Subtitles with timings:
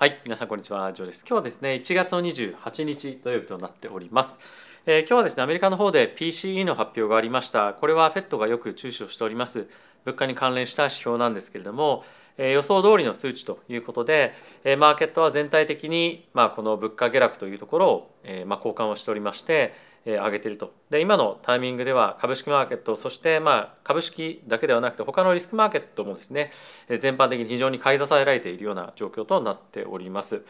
[0.00, 1.24] はい、皆さんこんにちは、ジョーです。
[1.28, 4.38] 今日はですね、1月の28日土曜日となっております。
[4.86, 7.74] えー今日はですね、アメリカの方で PCE の発表がありました。
[7.74, 9.66] これは FED がよく注視をしております
[10.04, 12.04] 物価に関連した指標なんですけれども、
[12.36, 19.74] えー予想通りの数値ということで、えーマーケットは全体的にまあこの物価下落というところを、えーまあ交換をしておりまして、
[20.04, 20.72] 上げていると。
[20.90, 26.50] で、今のタイミングでは株式マーケット、そしてまあ株式だけではなくて他のリスクマーケットもですね、
[26.88, 30.42] 全般的に非常に買い支えられているような状況となっております。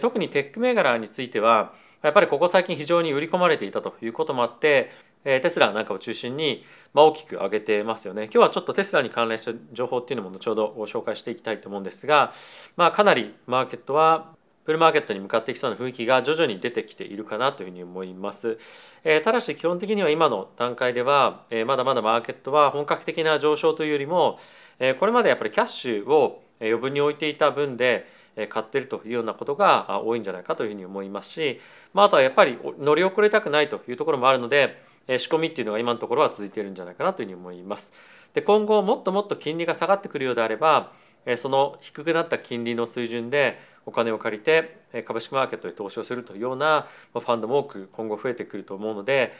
[0.00, 1.72] 特にテック銘柄については
[2.02, 4.90] やっぱりここ最近非常に売り込まれていたということもあって
[5.24, 12.32] テスラなんかを中心に大きく上げてますよね今日はちょっとテスラに関連した情報っていうのも後ほどご紹介していきたいと思うんですが、
[12.76, 14.32] まあ、かなりマーケットは
[14.64, 18.58] ブルーマーケットに向かっていきそうな雰囲気が徐々に出てきているかなというふうに思います。
[19.04, 24.38] えーただし基本的には今の段階では、えーまだまだマーケットは本格的な上昇というよりも、
[24.78, 31.58] えーこれまでやっぱりキャッシュをえー余分に置いていた分でえー買っているというようなことが多いんじゃないかというふうに思いますし、
[31.94, 37.92] まあ、あとはやっぱりお乗り遅れたくないというところもあるので、えー仕込みっていうのが今のところは続いているんじゃないかなというふうに思います。
[38.34, 40.92] で今後もっともっと金利が下がってくるようであれば
[41.36, 49.34] その低くなった金利の水準でお金を借りて株式マーケットに投資をするというようなファンドも多く今後増えてくると思うので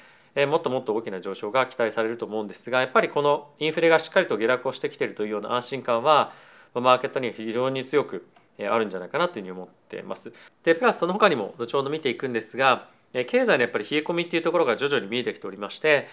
[0.49, 6.33] もっともっと大きな上昇が期待されると思うんですがやっぱりこのインフレがしっかりと下落をしてきているというような安心感は
[6.75, 8.27] マーケットには非常に強く
[8.59, 10.33] あるんじゃないかなというふうに思っています。
[10.63, 16.07] でプラスその他にも後ほど見ていくんですが経済のやっぱり冷え込みっていうところが徐々に見えてきておりまして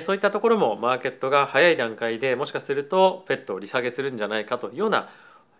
[0.00, 5.08] そういったところもマーケットが早い段階でもしかするとペットを利下げするんじゃないかというような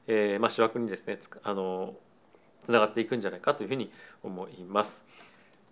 [0.06, 1.94] えーまあ、思惑にですねつあの
[2.62, 3.90] つながっていくんじゃないかというふうに
[4.22, 5.04] 思います。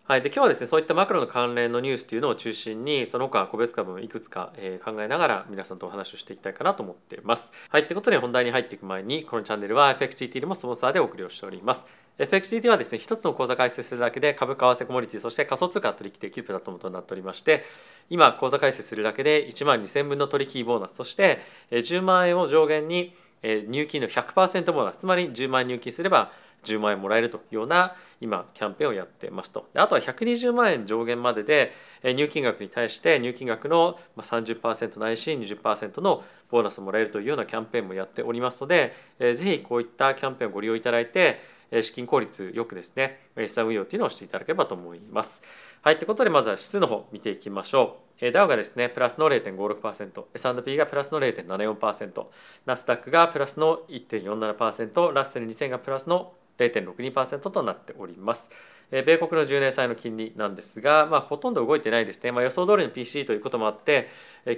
[0.04, 7.52] はい、で今日はですねそういったマクロの関連のニュースというのを中心にその他個別株もいくつか、えー考えながら皆さんとお話をしていきたいかなと思っています。
[7.70, 11.86] はいということで本題に入っていく前にこのチャンネルは FXGT でもスポンサーでお送りをしております。
[12.18, 17.62] FXGT はですね一つの口座開設するだけで株価為替コモディティそして仮想通貨取引できるプラットフォームとなっておりまして
[18.10, 26.32] 今口座開設するだけで1万2000分の取引ボーナスそして10万円を上限にえ入金の100%ボーナスつまり10万円入金すれば
[26.62, 31.72] 10万円もらえるというような今キャンペーンをやってますとあとは120万円上限までで
[32.04, 41.40] 入金額に対して入金額の30%ないし20%のボーナスもらえるというようなキャンペーンもやっておりますのでえーぜひこういったキャンペーンをご利用いただいて
[41.80, 45.42] 資金効率よくですね資産運用というのをしていただければと思います。
[45.80, 48.11] はいということでまずは指数の方見ていきましょう。
[48.24, 52.24] えダウがですねプラスの0.56%、S&P がプラスの0.74%、
[52.64, 58.48] ナスダックがプラスの1.47%、ラッセル2000がプラスの0.62%となっております。
[58.92, 64.08] 米国の10年債の金利なんですが、まあ、ほとんど動いてないですね、まあ、予想通りの PC ということもあって、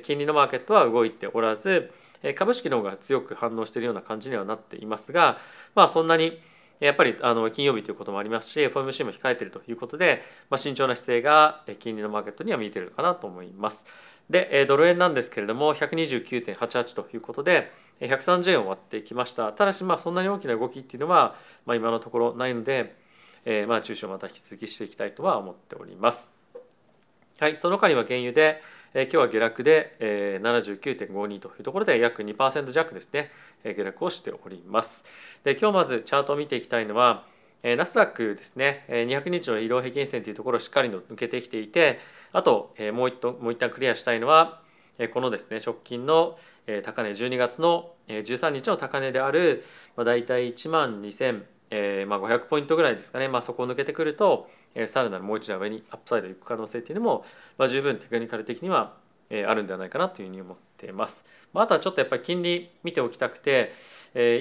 [0.02, 1.90] 金利のマーケットは動いておらず、
[2.34, 5.38] 株式の方が強く反応しているような感じにはなっていますが、
[5.74, 6.38] まあ、そんなに
[6.80, 13.84] やっぱりあの金曜日ということもありますし FOMC も控えているということで、まあ、慎重な姿勢が金利のマーケットには見えているかなと思います。
[14.30, 17.70] でドル円なんですけれども129.88ということで
[18.00, 21.34] 130円を割ってきましたただしまあそんなに大きな動きっていうのは、
[21.66, 22.96] まあ、今のところないので、
[23.44, 26.43] えーまあ中小また引き続きしていきたいとは思っております。
[27.40, 28.62] はい、その他には原油で、
[28.94, 33.32] えー今日は下落で、えー、79.52というところで約2%弱ですね、
[33.64, 35.02] えー下落をしております。
[35.42, 37.26] で今日まずチャートを見ていきたいのは、
[37.64, 41.98] えーナスダックですね、えー200日の移動平均線というところをしっかりと抜けてきていて
[42.32, 44.62] あと、えーもう一度もう一旦クリアしたいのは、
[44.98, 49.64] えーこのですね直近の、えー高値12月の、えー13日の高値である、
[49.96, 54.48] まあ、大体1万2000えーまあ、500ポイントぐらいですかね、まあ、そこを抜けてくると、
[54.86, 57.24] さらなるもう一段上にアップサイド行く可能性っていうのも、
[57.58, 58.94] まあ、十分テクニカル的には、
[59.30, 61.24] あるんではないかなというふうに思っています。
[61.54, 63.72] あ、とはちょっとやっぱり金利見ておきたくて、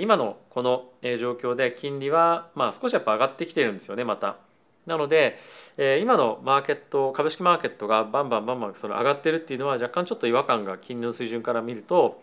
[0.01, 4.35] 今のこの状況で金利はまあ少しやっぱ上がってきてるんですよねまた。
[4.85, 5.37] なので、
[6.01, 12.21] 今のマーケット株式マーケットがバンバンバンバンその上がってるっていうのは若干ちょっと違和感が金利の水準から見ると、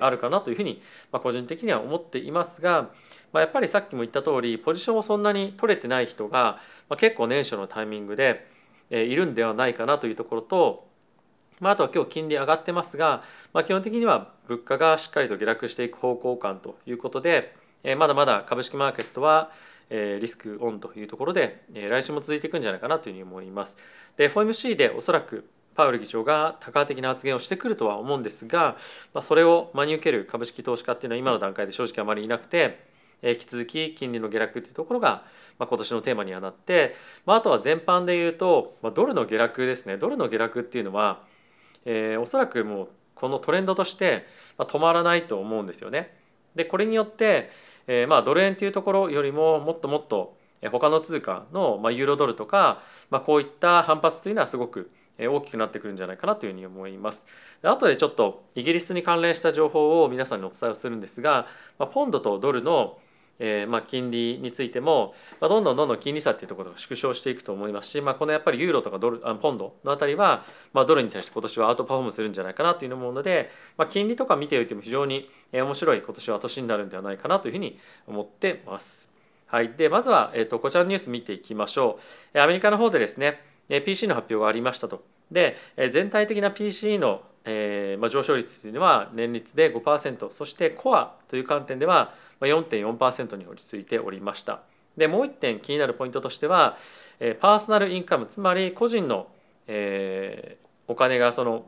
[0.00, 0.82] あるかなというふうに、
[1.12, 2.90] 個人的には思っていますが、
[3.32, 6.58] まあ、やっぱりさっきも言った通りポジションをそんなに取れてない人が、
[6.96, 8.48] 結構年初のタイミングで、
[8.90, 10.88] いるんではないかなというところと、
[11.60, 13.22] まあ、あとは今日金利上がってますが、
[13.52, 19.52] まあ、基本的には物価がしっかりと下落していく方向感ということで、えまだまだ株式マーケットは、
[19.90, 23.76] えリスクオンというところで、え来週も続いていくんじゃないかなというふうに思います。
[24.16, 25.48] で FOMC でおそらく
[25.80, 28.76] パウエル議長が多角的な発言をしてくるとは思うんですが、
[29.14, 32.84] まあ、それを真に受ける株式投資家っていうのは今の段階で正直あまりいなくて、
[33.22, 35.24] 引き続き金利の下落というところが、
[35.58, 41.22] まあ、今年のテーマにはなって、まあ、あとは全般で言うと、まあ、ドルの下落ですねドルの下落っていうのは、
[41.84, 46.16] えーおそらくもうこのトレンドとして、ま、止まらないと思うんですよね。
[46.54, 47.50] でこれによって
[47.86, 50.36] えー、まあドル円というところよりももっともっと
[50.70, 54.90] 他の通貨の、まあ、ユーロドルとか、まあ、こういった反発というのはすごく
[55.28, 57.24] 大きくなってくるんじゃないかなというふうに思います。
[57.62, 61.46] で後でちょっとイギリスに関連した情報を皆さんにお伝えをするんですが、
[61.78, 62.98] まあ、ポンドとドルの
[63.40, 79.10] え、ま金利についても、ま、どんどんどんどん金利差っていうところが縮小していくと思いますし、まあ、このやっぱりユーロとかドルあポンドのあたりは、ま、ドルに対して今年はアウトパフォームするんじゃないかなというのも思うので、まあ、金利とか見ておいても非常に面白い今年は年になるんではないかなというふうに思ってます。
[79.46, 81.98] はい、でまずは、えーと、こちらのニュース見ていきましょ
[82.34, 82.38] う。
[82.38, 83.49] アメリカの方でですね
[83.80, 85.04] PC の発表がありましたと。
[85.30, 85.56] で
[85.92, 94.60] 全体的な PC の、えま、上昇率というのは年率で5%そしてコアという観点では4.4%に落ち着いておりました。
[94.96, 96.76] でもう一点気になるポイントとしては
[97.40, 99.28] パーソナルインカムつまり個人の、
[99.68, 100.56] え、
[100.88, 101.64] お金がその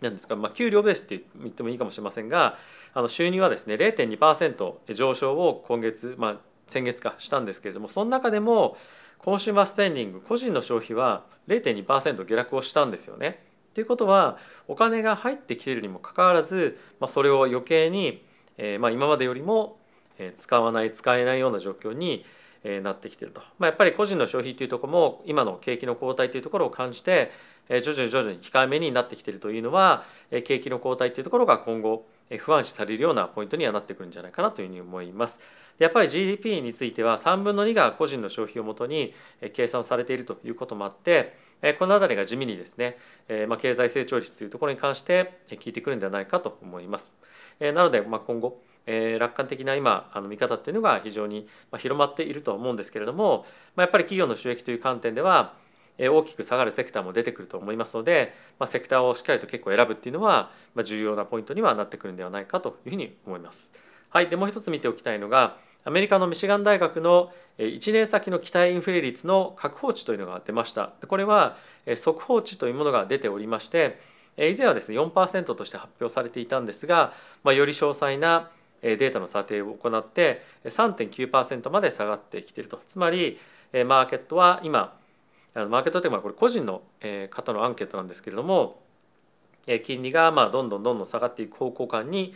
[0.00, 2.56] 何ですか、まあ、給料ベースって言ってもいいかもしれませんが
[2.94, 6.36] あの収入はですね0.2%上昇を今月、まあ、
[6.66, 8.76] 先月かしたんですけれどもその中でも
[9.22, 13.44] コンシューマースペンディング個人の消費は0.2%下落をしたんですよね。
[13.74, 18.24] ということはお金が入ってきているにもかかわらず、まあ、それを余計に、
[18.56, 19.78] えー、まあ今までよりも
[20.36, 22.24] 使わない使えないような状況に
[22.82, 27.30] なってきてると、まあ、やっぱり個人の消費というとこも今の景気の後退というところを感じて
[27.68, 30.04] 徐々に徐々に控えめになってきてるというのは
[30.44, 32.06] 景気の後退というところが今後
[32.38, 35.38] 不安視されるようなポイントにはなってくるんじゃないかなというふうに思います。
[35.80, 39.12] やっぱり GDP については3分の2が個人の消費をもとに
[39.54, 41.34] 計算されているということもあって
[41.78, 42.98] この辺りが地味にですね、
[43.48, 47.16] まあ、経済成長率というところに関して効いてくるんではないかと思います。
[47.58, 48.62] なので、まあ、今後
[49.18, 51.46] 楽観的な今あの見方っていうのが非常に
[51.78, 55.54] 広まっていると思うんですけれども、まあ、やっぱり企業の収益という観点では
[55.98, 60.50] 大きく下がるセクターも出てくると思いますので、まあ、セクターをしっかりと結構選ぶっていうのは
[60.82, 63.70] 重要なポイントにはなってくるんではないかというふうに思います。
[64.08, 70.92] はい、でもう一つ見ておきたいのがアメリカのミシガン大学の1年先の期待インフレ率の確保値というのが出ました。
[71.06, 71.56] これは
[71.96, 73.98] 速報値というものが出ておりまして
[74.36, 77.12] 以前はですね4%として発表されていたんですが、
[77.42, 78.50] まあ、より詳細な
[78.82, 83.38] データの査定を行って3.9%まで下がってきているとつまり
[83.72, 84.96] マーケットは今
[85.54, 86.82] マーケットというのはこれ個人の
[87.30, 88.80] 方のアンケートなんですけれども
[89.84, 92.34] 金利がまあどんどんどんどん下がっていく方向感に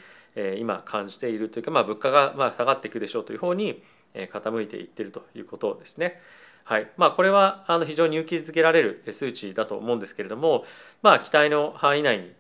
[0.58, 3.82] 今感じているというか、まあ、物価がまあ下がっていくでしょうという方に
[4.14, 6.20] 傾いていってるということですね。
[6.64, 10.64] はいまあ、これはあの非常に勇気づけられる数値だと思うんですけれども、
[11.02, 12.32] まあ、期待の範囲内に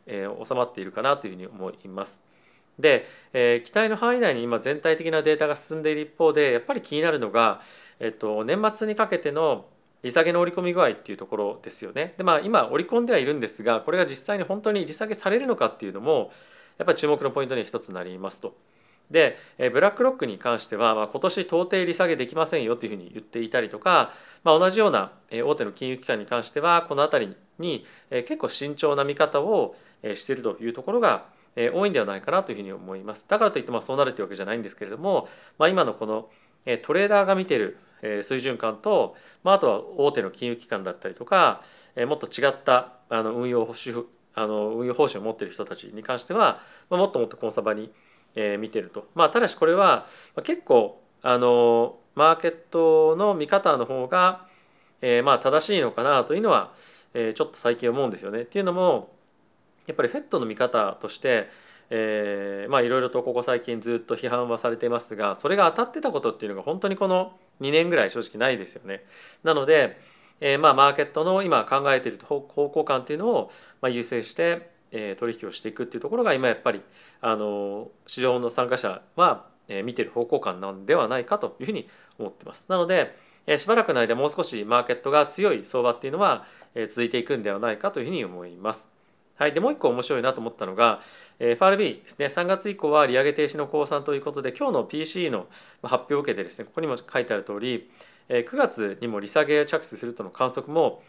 [0.42, 2.22] 収まっているかなというふうに思います。
[2.78, 7.60] で、え、期待の範囲内に今全体的なデータが進んでいる一方でやっぱり気になるのが、
[8.00, 9.66] えっと、年末にかけての
[10.04, 12.14] 利下げの織り込み具合っていうところですよね。
[12.18, 16.30] でまあ今織り込んではいるんですがこれが実際に本当に利下げされるのかっていうのも
[16.78, 18.54] やっぱり注目のポイントに一つなりますと。
[19.10, 19.38] で
[19.72, 24.12] ブラックロックに関しては、まあ、今年到底利下げできませんよというふうに言っていたりとか、
[24.44, 29.76] まあ、同じような大手の金融機関に関してはこの辺りに結構慎重な見方を
[30.14, 33.26] しているというところが多いんではないかなというふうに思います。
[33.28, 35.28] だからといってまあそうなるというわけじゃないんですけれども、
[35.58, 36.28] まあ、今のこの
[36.82, 37.78] トレーダーが見ている
[38.22, 41.62] 水準感と、まあ、あとは大手の金融機関だったりとか
[42.06, 43.66] もっと違ったあの運用
[44.34, 46.60] あの運用方針を持っている人たちに関しては、
[46.90, 47.90] まあ、もっともっとコンサバに、
[48.34, 49.06] えー、見てると。
[49.14, 54.46] まあ、ただしこれは、まあ、結構あのマーケットの見方の方が、
[55.00, 56.72] えー、まあ正しいのかなというのは、
[57.14, 58.42] えー、ちょっと最近思うんですよね。
[58.42, 59.14] っていうのも
[59.86, 61.48] やっぱりフェットの見方として、
[61.90, 69.04] え、まあいろいろとここ最近ずっと批判はされていますがそれが当たってたことっていうのが本当にこの2年ぐらい正直ないですよね。
[69.42, 69.98] なので、
[70.40, 76.80] えー、まあマーケットの今考えている方向感っていうのをまあ優先してえ取引をしていくっていうところが今やっぱり
[77.20, 79.46] あの市場の参加者は
[79.84, 82.66] 見てる方向感なんではないかというふうに思ってます。
[82.68, 83.16] なので
[83.58, 86.46] しばらくの間もう少しマーケットが強い相場っていうのは
[86.88, 88.88] 続いていくんではないかというふうに思います。
[89.36, 91.00] はい、でもう一個面白いなと思ったのが
[91.40, 95.46] FRB ですね3月以降は利上げ停止の降参ということで今日の PC の
[95.82, 97.90] 発表を受けてですねここにも書いてある通り
[98.28, 101.02] 9月にも利下げ着手するとの観測も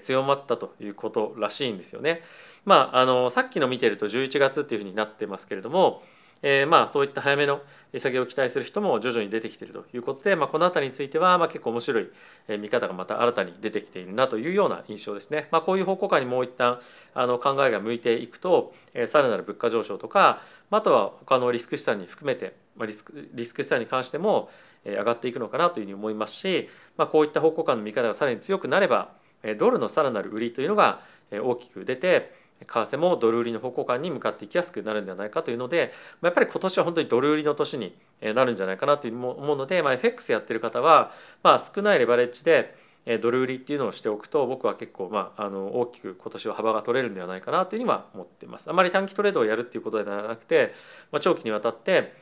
[0.00, 2.22] 強まったということらしいんですよね。
[2.64, 6.02] まあ、あのさっきの見てると11月っていうふうになってますけれども、
[6.42, 12.10] えー、まあそういった早めの利下げを期待する人も徐々に出てきているということで、まあ、この辺りについてはまあ結構面白い
[12.58, 15.48] 見方がまた新たに出てきているなというような印象ですね。
[15.50, 16.80] まあ、こういう方向感にもう一旦
[17.14, 24.50] あの考えが向いていくと、え、さらなる物価上昇とかあとは他のリスク資産に含めて、まあ、リスクリスク資産に関しても
[24.84, 29.12] 上がっていくのかなというふうに思いますし、まあ、こういった方向感の見方がさらに強くなれば
[29.58, 35.92] ドルのさらなる売りというのが大きく出て為替もドル売りの方向感に向かっていきやすくなるんではないかというので
[36.22, 42.76] やっぱり今年は本当にドル売りの年になるんじゃないかなという思うので、まあ、FX やってる方は、まあ、少ないレバレッジで
[43.20, 48.70] ドル売りっていうのをしておくと僕は結構、まあ、あの大きく今年は幅が取れるんではないかなというふうには思っています。
[48.70, 50.72] あまり短期トレードをやるっていうことではなくて、
[51.10, 52.14] まあ、長期にわたって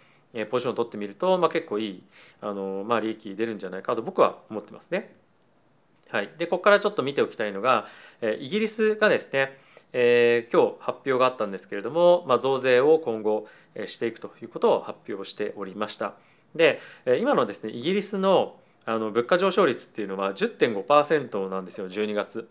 [0.51, 2.03] ポジションを取ってみると、まあ、結構いい
[2.41, 5.15] あの、まあ、利益出るんじゃないかと僕は思ってますね。
[6.09, 7.87] はい、でここからちょっと見ておきたいのが
[8.41, 9.59] イギリスがですね
[9.93, 13.47] えー、今日発表があったんですけれども、まあ、増税を今後
[13.87, 16.15] していくということを発表しておりました。
[16.55, 16.81] で
[17.21, 18.57] 今のですねイギリスの
[18.87, 22.49] あの物価上昇率っていうのは10.5%なんですよ12月。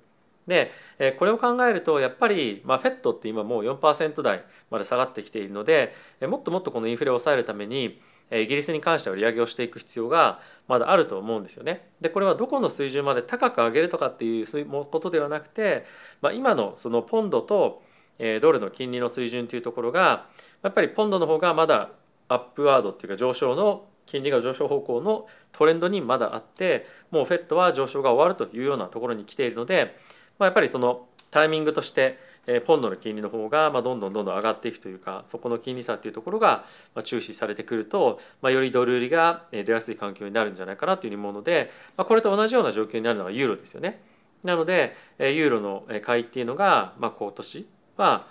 [0.47, 0.71] で
[1.17, 8.01] これを考えるとやっぱり、まあ、フェットって今もう4%台まで下がってきているのでもっともっとこのインフレを抑えるために
[8.31, 11.89] イギリスに関しては利上げをしていく必要がまだあると思うんですよね。
[11.99, 15.85] でこれはどこの水準まで高く上げるとかっていうことではなくて、
[16.21, 17.81] まあ、今のそのポンドと
[18.19, 20.27] ドルの金利の水準というところが
[20.61, 21.89] やっぱりポンドの方がまだ
[22.27, 29.95] アップワードっていうか上昇の金利が上昇方向のトレンドにまだあってもうフェットは上昇が終わるというようなところに来ているので、
[30.37, 32.17] まあ、やっぱりそのタイミングとして
[32.65, 36.65] ポンドの金利の方がまどんどんどんどん上がっていくというかそこの金利差っていうところが
[37.03, 44.01] 注視されてくると、ま、よりドル売りが出やすい環境になるんじゃないかなというふうに思うので、ま、これと同じような状況になるのがユーロですよね。
[44.43, 48.27] なのでユーロの買いっていうのが、ま、今年は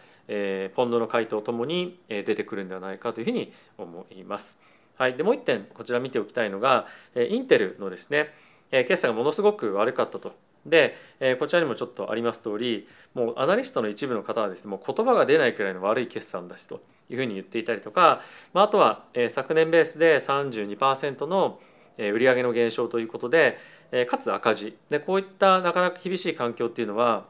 [0.74, 4.58] ポンドの買いとともに出てくるんではないかというふうに思います。
[4.96, 8.34] はい、でもう一点こちら見ておきたいのがインテルのですね
[8.70, 10.32] 決算がものすごく悪かったと
[10.66, 18.20] で、えこちらにもちょっとあります通りもうアナリストの一部の方はですねもう言葉が出ないくらいの悪い決算だしというふうに言っていたりとか、
[18.52, 21.60] まあ、あとは、え昨年ベースで32%の
[21.98, 23.58] 売上の減少ということで、
[24.08, 24.76] かつ赤字。
[24.88, 27.24] でこういったなかなか厳しい環境っていうのは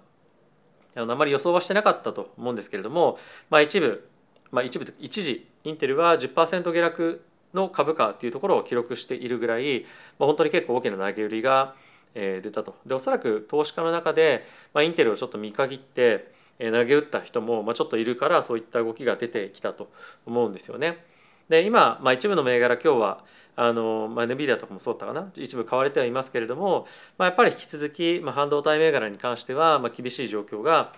[0.95, 3.19] あまり予想はしてなかったと思うんですけれども、
[3.51, 4.09] まあ、一部、
[4.51, 9.85] まあ、一部一時インテルは10%下落の株価というところを記録しているぐらい、
[10.19, 11.75] まあ、本当に結構大きな投げ売りが
[12.15, 19.91] え出たとでおそらく投資家の中で、まあ、インテルをちょっと見限って投げ打った人も、まあ、ちょっといるからそういった動きが出てきたと
[20.27, 21.05] 思うんですよね。
[21.49, 23.25] で今、まあ、一部の銘柄今日は
[23.57, 25.31] あの、まあ、NVIDIA とかもそうだったかな？
[25.37, 26.87] 一部買われてはいますけれども、
[27.17, 30.93] まあ、やっぱり引き続き、まあ、半導体銘柄に関しては、まあ、厳しい状況が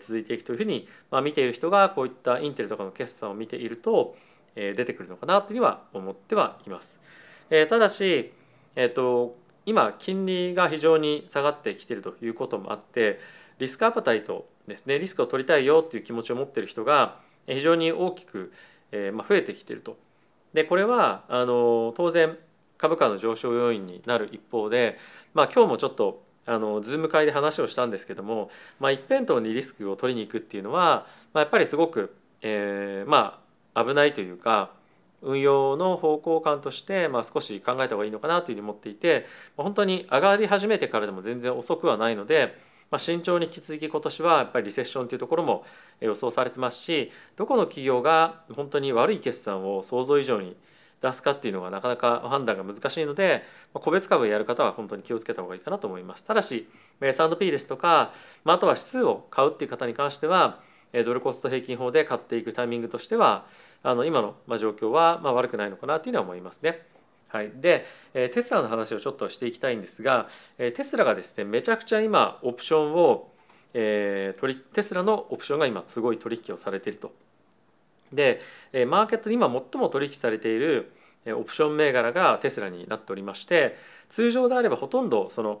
[0.00, 4.14] 続いていくというふうに、まあ、見ている人がこういったインテルとかの決算を見ていると
[4.54, 7.00] 出てくるのかなというふうには思ってはいます。
[7.48, 8.32] ただし、
[8.76, 9.34] えっと
[9.66, 13.20] 今金利が非常に下がってきているということもあって
[13.58, 18.52] リスクアパタイトですねリスクを取りたいよっていう気持ちを持っている人が非常に大きく
[18.92, 19.96] 増えてきていると。
[20.52, 22.36] でこれはあの当然
[22.76, 24.98] 株価の上昇要因になる一方で、
[25.34, 28.50] まあ、今日もちょっとあのズーム会で話をしたんですけども、
[28.80, 33.42] まあ、一辺倒にリスクを取りに行くっていうのは、まあ、やっぱりすごく、えー、ま
[33.74, 34.72] あ危ないというか
[35.22, 42.56] 運用の方向感として、まあ、少し考えた方がいいのかなというふうに思っていて本当に上がり始めてからでも全然遅くはないので、
[42.90, 45.64] まあ、慎重に引き続き今年はやっぱりリセッションというところも
[46.00, 50.56] 予想されてますしどこの企業が本当に悪い決算を想像以上に
[51.00, 56.24] 出すかっていうのがなかなか判断が難しいので個別株をやる方は本当に気をつけた方がいいかなと思います。
[56.24, 56.68] ただし
[57.00, 58.12] S&P ですとか、
[58.44, 60.60] まあ、あとは指数を買うっていう方に関しては
[60.92, 63.46] ドルコスト平均法で買っていくタイミングとしては
[63.82, 66.86] あの今の状況はま悪くないのかなというのは思いますね。
[67.28, 70.28] はい、でテスラの話をちょっとしていきたいんですが
[70.58, 73.30] テスラがですねめちゃくちゃ今オプションを、
[73.72, 77.12] えー、テスラのオプションが今すごい取引をされていると。
[78.12, 78.40] で
[78.88, 80.92] マーケットで今最も取引されている
[81.28, 83.76] オプション銘柄がテスラになっておりまして
[84.08, 85.60] 通常であればほとんどその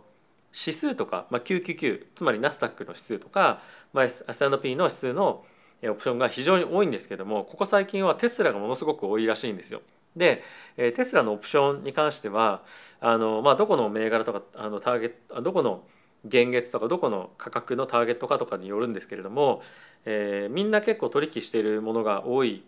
[0.52, 3.60] 指数とか、まあ、999つまりナスダックの指数とか、
[3.92, 5.44] まあ、S&P の指数の
[5.82, 9.80] オプションが非常に多いんですけどもここ最近はテスラがものすごく多いらしいんですよ。
[10.16, 10.42] で
[10.76, 12.62] テスラのオプションに関しては
[13.00, 15.84] あの、まあ、どこの銘柄とかあのターゲットどこの
[16.26, 19.62] 現月とかどこの価格のターゲットかとかによるんですけれども、
[20.04, 22.64] えー、みんな結構取引しているものが多い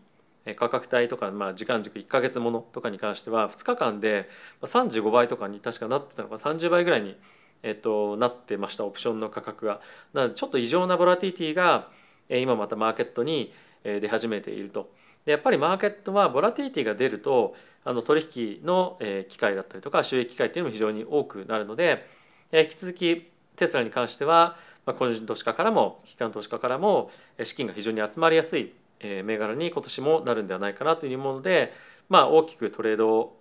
[0.57, 4.29] 価格帯とか、まあ、時間軸1か月ものとかに関しては2日間で
[4.63, 7.17] 35倍とかに確かなってたのか30倍ぐらいに
[7.63, 9.81] えっと、なってましたオプションの価格が。
[10.13, 11.89] なのでちょっと異常なボラティティが
[12.29, 13.53] 今またマーケットに
[13.85, 14.91] 出始めていると。
[15.25, 17.55] でやっぱりマーケットはボラティティが出ると
[17.85, 22.07] あの取引の機会だったりとか収益機会っていうのも非常に多くなるので
[22.53, 27.11] 引き続きテスラに関しては個人投資家からも機関投資家からも
[27.43, 31.73] 資金が非常に集まりやすい銘柄に今年もなるんではないかなというふうに思うので、
[32.09, 33.37] まあ、大きくトレード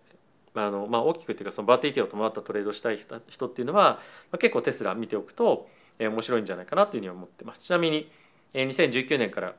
[0.54, 4.00] あのまあ、大きくっていうかそのバーティティを伴ったトレードしたい人っていうのは、ま
[4.34, 7.62] あ、結構テスラ見ておくと、えー、面白いんじゃないかなというふうに思ってます。
[7.62, 8.12] ちなみに、
[8.54, 9.56] 2019年から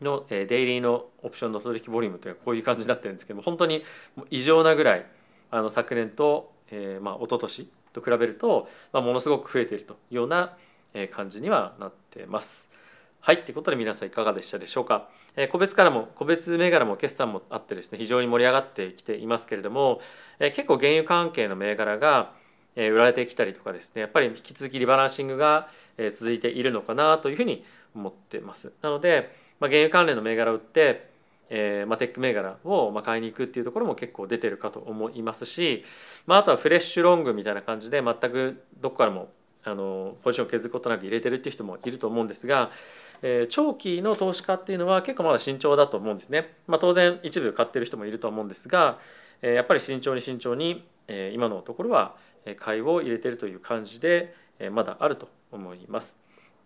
[0.00, 3.84] のデイリーのオプションの取引ボリュームというのはこういう感じになってるんですけども本当に
[4.30, 5.06] 異常なぐらい
[5.50, 10.56] あの昨年と、えー、まあ一昨年と比べると、まあ、ものすごく増えているというような
[11.10, 12.68] 感じにはなってます。
[13.20, 15.08] はい、ということで皆さんいかがでしたでしょうか？
[15.50, 20.00] 個別からも個別銘柄も決算もあってですね非常に盛り上がってきていますけれども、
[20.38, 22.32] 結構原油関係の銘柄が
[22.76, 25.68] 売られてきたりとかですねやっぱり引き続きリバランシングが
[26.14, 28.72] 続いているのかなというふうに思ってます。
[28.82, 31.10] なので、まあ、原油関連の銘柄を売って
[31.54, 35.84] えーまあ、テック銘柄をまあ買いに行くっていうところも結構出てるかと思いますし、
[36.24, 39.28] まあ、あとはフレッシュロングみたいな感じで全くどこからも
[39.64, 42.70] あのポジションを削ることなく入れてるっていう人もいると思うんですが、
[43.22, 46.54] えー、長期の投資家っていうのは結構まだ慎重だと思うんですね。
[46.66, 48.98] まあ、当然一部買ってる人もいると思うんですが、
[49.40, 52.16] えー、やっぱり慎重に慎重に、えー、今のところは
[52.56, 56.18] 買いを入れてるという感じで、えー、まだあると思います。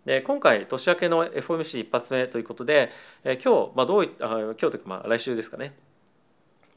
[0.06, 2.90] で今回年明けの FOMC 一発目ということで、
[3.24, 5.74] え今日、まあ、どういった今日というかまあ来週ですかね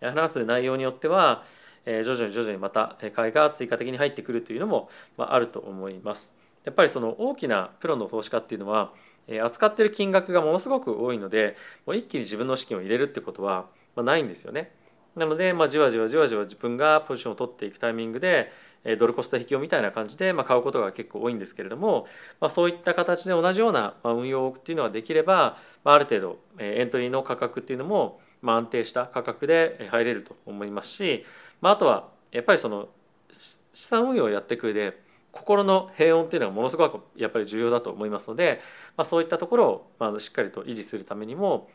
[0.01, 1.43] 話す内容によっては、
[1.86, 6.33] え徐々に徐々にまた買いが追加的に入ってくるというのも、まああ、ると思います。
[6.63, 8.93] やっぱりその大きなプロの投資家っていうのは
[9.41, 11.55] 扱ってる金額がものすごく多いので
[11.86, 14.71] もう一気に自分の資金を入れるってことはないんですよね。
[15.15, 18.51] なので、まあ、じわじわじわじわ自分がポジションを取っていくタイミングで
[19.00, 22.07] ドルコスト引きをみたいな感じで、ま、買うことが結構多いんですけれども、
[22.39, 31.25] まあ、そういった形で同じような運用っていうのができれば、まあ、る程度エントリーの価格っていうのもま安定した価格で入れると思いますし、
[31.59, 32.88] まあ、あとはやっぱりその
[33.31, 35.01] 資産運用をやってく上で
[35.39, 38.60] 心の平穏っていうのがものすごくやっぱり重要だと思いますので、
[38.98, 41.69] まあ、そういったところをまあしっかりと維持するためにも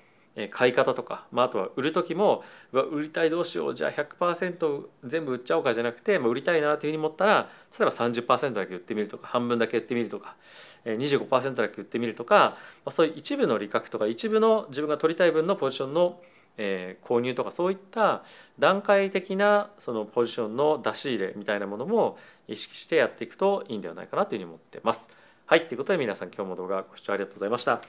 [0.50, 2.42] 買い方とか、まあ、あとは売る時も
[2.72, 10.36] 売りたいどうしようじゃあ100%全部売っちゃおうかじゃなくて、まあ、売りたいなというふうに思ったら例えば30%だけ売ってみるとか半分だけ売ってみるとか
[10.84, 12.56] 25%だけ売ってみるとか、ま
[12.86, 16.20] あ、そういう一部の利確とか一部の自分が取りたい分のポジションの
[16.56, 18.22] え購入とかそういった
[18.58, 22.16] 段階的なそのポジションの出し入れみたいなものも
[22.48, 25.08] 意識してやっていくといいんではないかなというふうに思ってます。
[25.46, 27.82] はいということで皆さん今日も動画ご視聴ありがとうございました。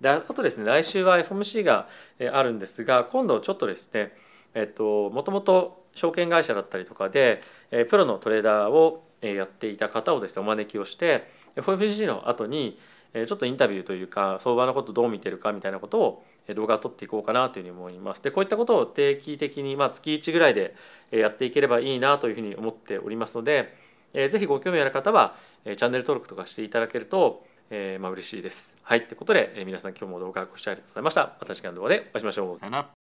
[0.00, 1.88] であとですね来週は FOMC が
[2.32, 4.12] あるんですが今度ちょっとですね
[4.54, 7.42] えっともともと証券会社だったりとかで
[7.88, 12.78] プロのトレーダーをやっていた方をですねお招きをして FOMC の後に
[13.12, 18.22] ちょっとインタビューというか相場のことどう見てるかみたいなことを動画を撮っていこうかなというふうに思います。
[18.22, 20.74] でこういったことを定期的に、まあ、月1ぐらいで
[21.10, 23.76] やっていければいいなというふうに思っておりますので、
[24.14, 28.76] えー、ぜひご興味ある方はえチャンネル登録とかしていただけると、えー、まあ嬉しいです。
[28.82, 31.36] はいということで、えー、皆さん今日も動画ご視聴ありがとうございました。
[31.40, 32.56] また次回の動画でお会いしましょう。
[32.56, 32.99] さよなら。